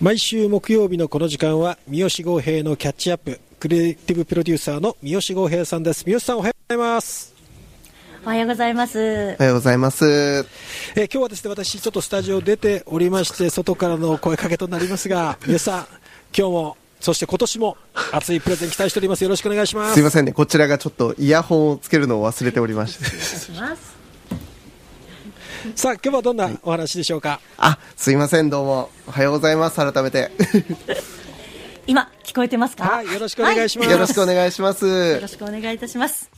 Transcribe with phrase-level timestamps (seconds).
[0.00, 7.34] 毎週木曜日のこの時間は三好豪平のキャッチアップクリエイティブプロデューサーの三好豪平さんです三好さんおはようございます
[8.24, 8.98] おはようございます。
[8.98, 10.06] おはようございます。
[10.96, 15.86] えー今日はですね私ちょっとスタジオ出ておりまして外からの声かけとなりますが 三好さん
[16.36, 17.76] 今日もそして今年も
[18.12, 23.04] 熱いプレゼン期待しておりますよろしくお願いしますすいませんね、こちらがちょっとイヤホンをつけるのを忘れておりまして。
[23.04, 24.03] お願いします。
[25.74, 28.90] さあ今日はどんなお話でしょうか、あ、すいません、どうも。
[29.06, 30.30] おはようございます、改めて。
[31.86, 32.84] 今、聞こえてますか？
[32.84, 34.86] はいよろしくお願いしますよろしくお願いします。
[34.86, 36.30] よろしくお願いいたします。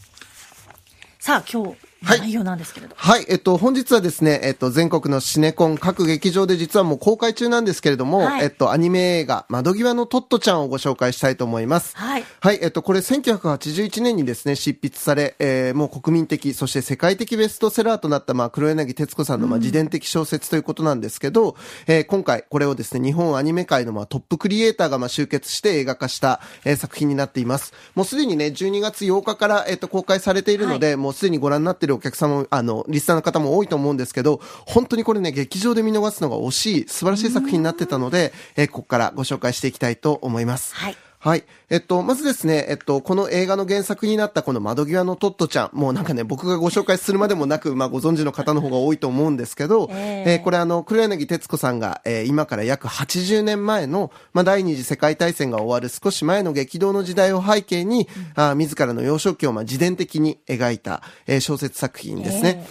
[1.18, 2.20] さあ、今日、はい。
[2.20, 2.94] 内容なんですけれど。
[2.96, 8.44] はい、えっと、本日はですね、えっと、全国のシネコン各劇場で実はもう公開中なんですけれども、はい。
[8.44, 11.96] えっと、アニメ映画、窓際のトットちゃんをご紹介したいと思います。
[11.96, 12.24] はい。
[12.40, 21.56] はい、えっと、これ1981年にですね、執筆され、えーもう国民的、そして世界的ベストセラーとなった、まあ、黒柳徹子さんの、まあ、自伝的小説ということなんですけど、
[21.86, 27.72] えー今回、これをですね、日本アニメ界の、まあ、トップクリエイターが、まあ、集結して映画化した、えー作品になっています。
[27.94, 40.74] もうすでにね、12月8日から、えっと、公開されているので、もうすでにご覧になっているお客様も、あの、リスナーの方も多いと思うんですけど、本当にこれね、劇場で見逃すのが惜しい、素晴らしい作品になってたので、えーここからご紹介していきたいと思います。
[40.74, 40.96] はい。
[41.26, 41.44] はい。
[41.70, 62.64] えっと、まずですね、えっと、この映画の原作になったこの窓際のトットちゃん、もうなんかね、僕がご紹介するまでもなく、まあご存知の方の方が多いと思うんですけど、えええーこれあの、黒柳徹子さんが、えー今から約80年前の、まあ第二次世界大戦が終わる少し前の激動の時代を背景に、あー自らの幼少期をまあ自伝的に描いた、えー小説作品ですね。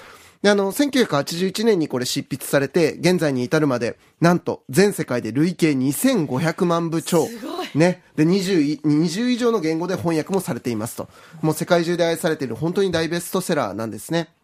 [0.46, 7.28] で、あの、1981年にこれ執筆されて、現在に至るまで、なんと、全世界で累計2500万部超。
[7.74, 8.04] ね。
[8.16, 11.10] で、20い、20以上の言語で翻訳もされていますと。
[11.42, 14.35] もう世界中で愛されている本当に大ベストセラーなんですね。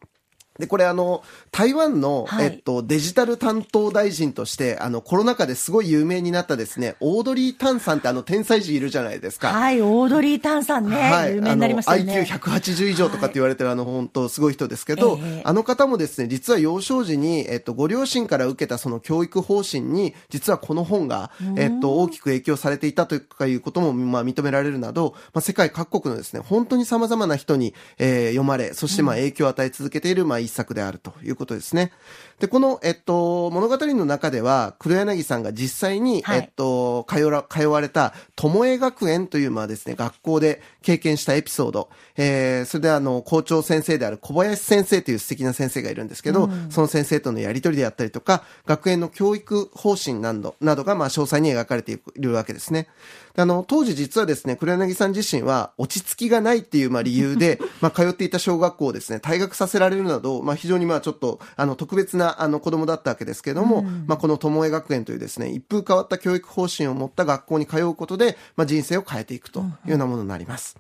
[0.59, 2.45] で、これあの、台湾の、はい。
[2.45, 9.49] えっと、デジタル担当大臣として、あの、コロナ禍ですごい有名になったですね、オードリー・タンさんってあの、天才児いるじゃないですか。
[9.49, 12.13] はい、オードリー・タンさんね、はい、有名になりましたよね。
[12.13, 15.42] あの IQ180 以上とかって言われてる、あの本当すごい人ですけど、ええ。
[15.45, 31.92] あの方もですね実は幼少時に、えっと、ご両親から受けたその教育方針に実はこの本が、えっと、大きく影響されていたということも、まあ、認められるなど、まあ、世界各国のですね本当に様々な人に、えー読まれそしてまあ影響を与え続けている、まあ、一作であるということですね。
[32.39, 52.88] でこの、えっと、物語の中では黒柳さんが実際に、はいえっと、通ら通われた、友江学園という、まあですね、学校で経験したエピソード、えー、それであの、校長先生である小林先生という素敵な先生がいるんですけど、その先生とのやりとりであったりとか、学園の教育方針など、などが、まあ、詳細に描かれているわけですね。
[53.36, 70.77] であの、当時実はですね、黒柳さん自身は、落ち着きがないっていう、まあ、理由で、 まあ、通っていた小学校をですね、退学させられるなど、まあ、非常にまあ、ちょっと、あの、特別な、あの、子供だったわけですけれども、まあ、この友江学園というですね、一風変わった教育方針を持った学校に通うことで、まあ、人生を変えていくというようなものになります。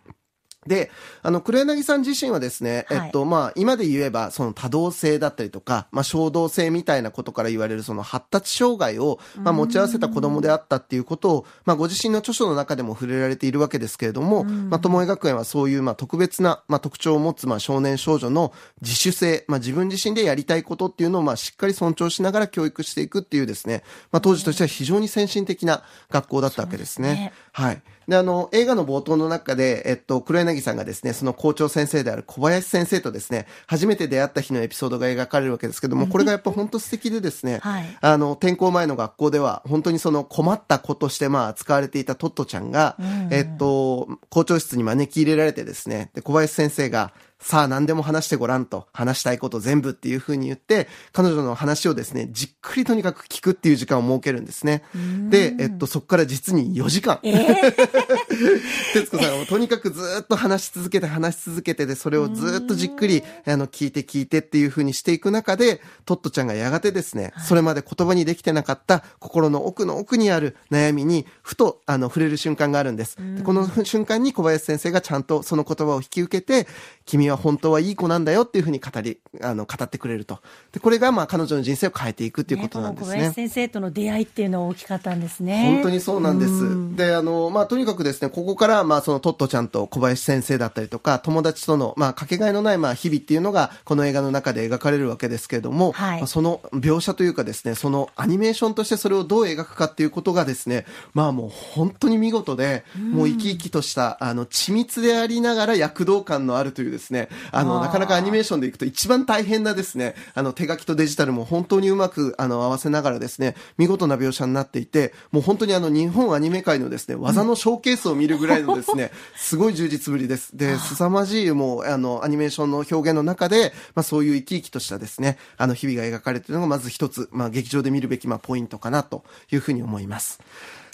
[0.67, 0.91] で、
[1.23, 27.09] あの、黒柳さん自身はですね、はいえっと、まあ、今で言えば、その多動性だったりとか、まあ、衝動性みたいなことから言われる、その発達障害を、まあ、持ち合わせた子供であったっていうことを、まあ、ご自身の著書の中でも触れられているわけですけれども、まあ、友江学園はそういう、まあ、特別な、まあ、特徴を持つ、まあ、少年少女の自主性、まあ、自分自身でやりたいことっていうのを、まあ、しっかり尊重しながら教育していくっていうですね、まあ、当時としては非常に先進的な学校だったわけですね。
[27.09, 27.81] すねはい。
[28.11, 37.97] で、あの、映画の冒頭の中で、えっと、黒柳さんがですね、その校長先生である小林先生とですね、初めて出会った日のエピソードが描かれるわけですけども、これがやっぱ本当素敵でですね、はい。
[38.01, 42.97] あの、転校前の学校では、本当にその困った子として、まあ、扱われていたトットちゃんが、
[43.29, 54.83] えっと、校長室に招き入れられてですね、で、小林先生が、さあ何でも話してごらんと、話したいこと全部っていう風に言って、彼女の話をですね、じっくりとにかく聞くっていう時間を設けるんですね。
[55.29, 57.19] で、えっと、そこから実に4時間。
[58.93, 73.17] 徹子さんはもうとにかくずっと話し続けて話し続けてで、それをずっとじっくり、あの、聞いて聞いてっていう風にしていく中で、トットちゃんがやがてですね、それまで言葉にできてなかった心の奥の奥にある悩みに、ふと、あの、触れる瞬間があるんです。
[73.35, 76.67] でこの瞬間に小林先生がちゃんとその言葉を引き受けて、
[77.05, 80.39] 君は本当はいい子なんだよっていう風に語り、あの、語ってくれると。
[80.71, 83.07] で、これが、まあ、彼女の人生を変えていくっていうことなんですね。
[83.07, 85.71] この小林先生との出会いっていうのは大きかったんですね。
[85.75, 86.95] 本当にそうなんです。
[86.95, 107.20] で、あの、まあ、とにかくですね、ここから、まあ、そのトットちゃんと小林先生だったりとか、友達との、まあ、かけがえのない、まあ、日々っていうのが、この映画の中で描かれるわけですけれども、はいまあその描写というかですね、そのアニメーションとしてそれをどう描くかっていうことがですね、まあもう本当に見事で、もう生き生きとした、あの、緻密でありながら躍動感のあるというですね、
[107.51, 120.55] あの、あーなかなかアニメーションでいくと一番大変なですね、あの、手書きとデジタルも本当にうまく、あの、合わせながらですね、見事な描写になっていて、もう本当にあの、日本アニメ界のですね、技のショーケースを見るぐらいのですね、 すごい充実ぶりです。
[120.55, 130.39] で、凄まじいもう、あの、アニメーションの表現の中で、まあそういう生き生きとしたですね、あの、日々が描かれているのがまず一つ、まあ劇場で見るべき、まあポイントかなというふうに思います。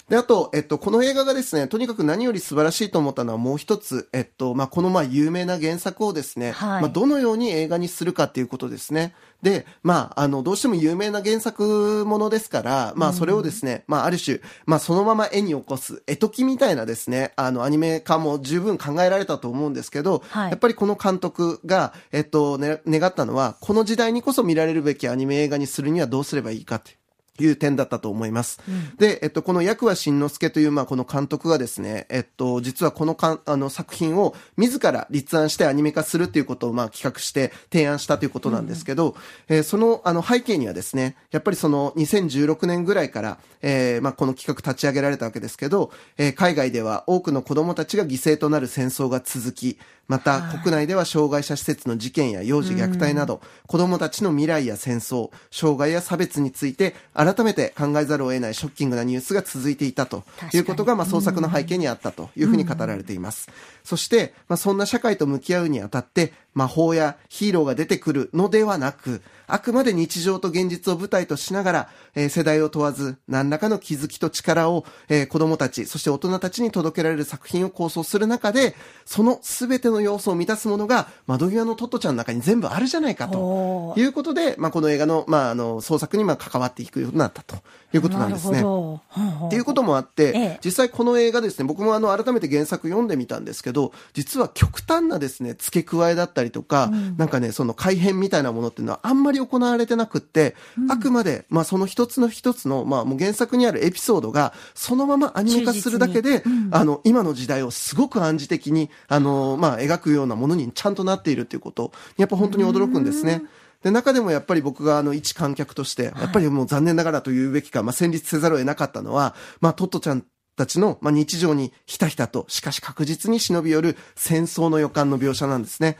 [0.08, 6.82] で、あと、えっと、この映画がですね、とにかく何より素晴らしいと思ったのはもう一つ、えっと、まあ、このまあ、有名な原作をですね、はい。
[6.82, 9.14] まあ、どのように映画にするかっていうことですね。
[9.42, 20.50] で、まあ、あの、どうしても有名な原作ものですから、まあ、それをですね、まあ、ある種、まあ、そのまま絵に起こす、絵解きみたいなですね、あの、アニメ化も十分考えられたと思うんですけど、はい。
[20.50, 26.97] やっぱりこの監督が、えっと、ね、願ったのは、この時代にこそ見られるべきアニメ映画にするにはどうすればいいかって
[27.44, 28.60] いう点だったと思います。
[28.98, 39.16] で、えっと、この薬は慎之介という、まあ、この監督がですね、えっと、実はこのかんあの作品を自ら立案してアニメ化するっていうことを、まあ、企画して提案したということなんですけど、
[39.48, 63.48] えーその、あの、背景にはですね、やっぱりその、2016年ぐらいから、えーまあ、この企画立ち上げられたわけですけど、えー海外では多くの子供たちが犠牲となる戦争が続き、また、国内では障害者施設の事件や幼児虐待など、子供たちの未来や戦争、障害や差別について、改めて考えざるを得ないショッキングなニュースが続いていたということが、まあ、創作の背景にあったというふうに語られています。
[63.84, 78.74] そして、まあ、そんな社会と向き合うにあたって、魔法やヒーローが出てくるのではなく、あくまで日常と現実を舞台としながら、えー世代を問わず、何らかの気づきと力を、えー子供たち、そして大人たちに届けられる作品を構想する中で、
[79.06, 87.56] その全ての要素を満たすものが、窓際のトットちゃんの中に全部あるじゃないかということで、まあ、この映画の、まあ、あの、創作にまあ関わっていくようになったと
[87.94, 88.56] いうことなんですね。
[88.56, 89.22] なるほど。
[89.22, 100.54] ほうほうっていうこともあって、ええ実際この映画ですね、僕もあの改めて原作読んでみたんですけど、実は極端なですね、付け加えだったりとか、なんかね、その改変みたいなものっていうのはあんまり行われてなくって、
[100.88, 113.42] あくまで、まあその一つの一つの、まあもう原作にあるエピソードが、そのままアニメ化するだけで、あの、今の時代をすごく暗示的に、あの、まあ描くようなものにちゃんとなっているっていうこと、やっぱ本当に驚くんですね。
[113.82, 120.24] で、中でもやっぱり僕があの一観客として、やっぱりもう残念ながらと言うべきか、まあ戦慄せざるを得なかったのは、まあトットちゃん
[120.58, 125.96] たちの、まあ、日常にひたひたと、しかし確実に忍び寄る戦争の予感の描写なんですね。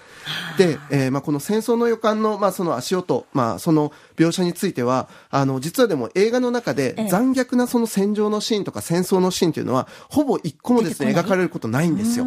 [0.58, 12.26] で、えーまあ、この戦争の予感の、まあ、その足音、まあ、その描写については、あの、実はでも映画の中でええ残虐なその戦場のシーンとか戦争のシーンというのは、ほぼ一個もですね、描かれることないんですよ。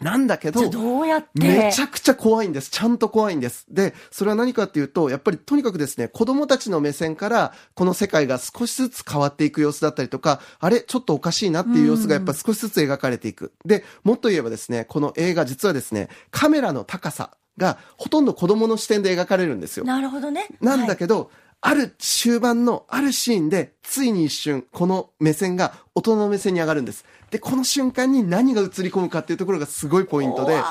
[0.00, 1.28] うんなんだけどどうやって？
[1.46, 2.70] めちゃくちゃ怖いんです。
[2.70, 3.66] ちゃんと怖いんです。
[3.68, 13.52] で、それは何かっていうと、やっぱりとにかくですね、子供たちの目線から、この世界が少しずつ変わっていく様子だったりとか、あれ、ちょっとおかしいなっていう様子がやっぱ少しずつ描かれていく。
[13.64, 19.84] で、もっと言えばですね、この映画実はですね、カメラの高さがほとんど子供の視点で描かれるんですよ。
[19.84, 20.48] なるほどね。
[20.60, 21.30] なんだけけど、
[21.62, 27.04] ある終盤のあるシーンで、ついに一瞬、この目線が大人の目線に上がるんです。
[27.30, 30.62] で、この瞬間に何が映り込むかっていうところがすごいポイントで、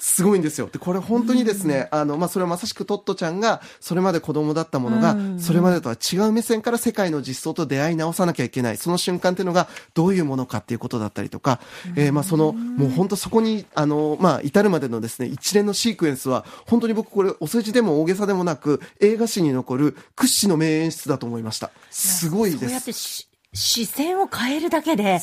[0.00, 0.68] すごいんですよ。
[0.72, 8.78] で、これ本当にですね、あの、まあ、それはまさしくトットちゃんが、それまで子供だったものが、それまでとは違う目線から世界の実相と出会い直さなきゃいけない。
[8.78, 11.60] その瞬間っていうのが、どういうものかっていうことだったりとか、
[11.96, 21.70] えーまあ、その、もう本当そこに、あの、まあ、至るまでのですね、一連のシークエンスは、本当に僕これ、お世辞でも大げさでもなく、映画史に残る屈指の名演出だと思いました。
[21.90, 22.98] すごいでそうやってす。
[22.98, 25.20] し視線を変えるだけで、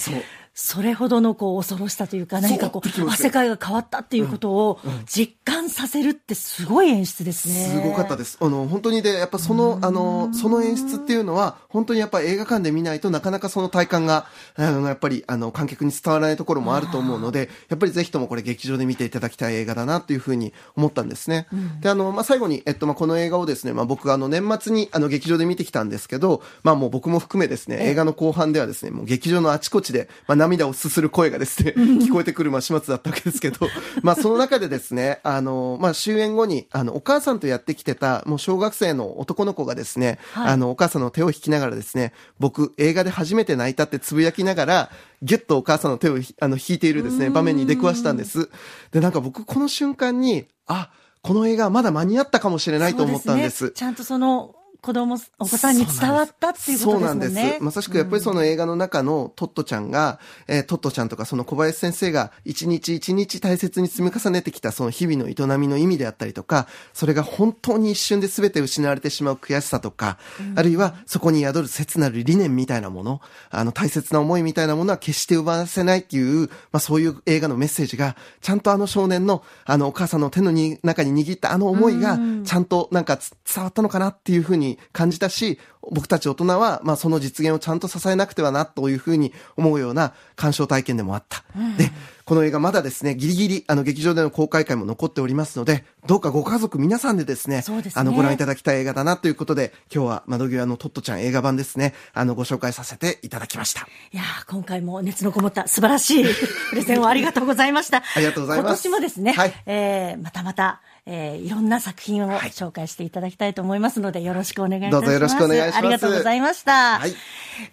[0.59, 7.53] それほどのこう恐ろしさというか、何かこう、世界が変わったっていうことを実感させるってすごい演出ですね。
[7.53, 8.39] すごかったです。
[8.41, 21.45] あの、本当にで、やっぱその、あの、その演出っていうのは、本当にやっぱ映画館で見ないとなかなかその体感が、あの、やっぱり、あの、観客に伝わらないところもあると思うので、やっぱりぜひともこれ劇場で見ていただきたい映画だなというふうに思ったんですね。
[21.81, 33.67] で、あの、まあ、最後に、えっと、まあ、この映画をですね、まあ、僕があの、年末に、あの、劇場で見てきたんですけど、まあ、もう僕も含めですね、映画の後半ではですね、もう劇場のあちこちで、まあ、涙をすする声がですね、聞こえてくる、まあ、始末だったわけですけど、
[34.01, 40.53] まあ、その中でですね、あの、まあ、終演後に、あの、お母さんとやってきてた、もう小学生の男の子がですね、はい。
[40.53, 44.89] あの、お母さんの手を引きながらですね、僕、映画で初めて泣いたってつぶやきながら、
[45.21, 48.49] ギュッとお母さんの手をひあの引いているですね、場面に出くわしたんです。
[48.91, 53.57] で、なんか僕、この瞬間に、あ、この映画まだ間に合ったかもしれないと思ったんです。
[53.57, 53.73] そうね。
[53.75, 56.99] ちゃんとその子供、お子さんに伝わったっていうことですね。
[56.99, 57.63] そうなんです。
[57.63, 70.17] まさしくやっぱりその映画の中のトットちゃんが、えートットちゃんとかその小林先生が一日一日大切に積み重ねてきたその日々の営みの意味であったりとか、それが本当に一瞬で全て失われてしまう悔しさとか、
[70.55, 85.59] あるいはそこに宿る切なる理念みたいなもの、あの大切な思いみたいなものは決して奪わせないっていう、まあそういう映画のメッセージが、ちゃんとあの少年の、あのお母さんの手のに中に握ったあの思いが、ちゃんとなんかつ伝わったのかなっていうふうに感じたし、
[85.91, 91.43] 僕たち大人は、まあその実現をちゃんと支えなくてはなというふうに思うような鑑賞体験でもあった。
[91.77, 91.91] で、
[92.25, 103.87] この映画まだですね、ギリギリ、あの劇場での公開会も残っておりますので、どうかご家族皆さんでですね、そうですねあのご覧いただきたい映画だなということで、今日は窓際のトットちゃん映画版ですね、あのご紹介させていただきました。
[104.11, 106.25] いやー今回も熱のこもった素晴らしい
[106.69, 108.03] プレゼンをありがとうございました。
[108.15, 115.01] ありがとうございます今年もですね、はいえーまたまた、えーいろんな作品をはい紹介していただきたいと思いますので、よろしくお願いいたします。
[115.01, 116.99] どうぞよろしくお願いしますありがとうございました。
[116.99, 117.15] はい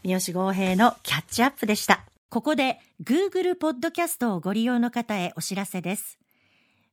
[0.04, 2.04] 三好豪平のキャッチアップでした。
[2.30, 6.18] ここで Google ポッドキャストをご利用の方へお知らせです。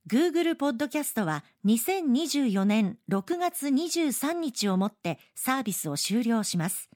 [0.09, 6.89] Google ポッドキャストは2024年6月23日をもってサービスを終了します。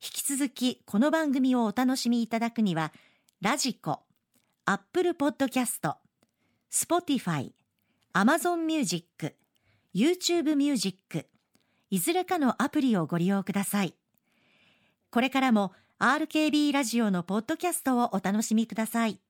[0.00, 2.92] 引き続きこの番組をお楽しみいただくには、
[3.40, 4.02] ラジコ、
[4.66, 5.96] アップルポッドキャスト、
[6.70, 7.54] スポティファイ、
[8.18, 9.36] アマゾンミュージック、
[9.94, 11.26] YouTube ミュージック、
[11.90, 13.94] いずれかのアプリをご利用ください。
[15.10, 19.20] これからも RKB ラジオのポッドキャストをお楽しみください。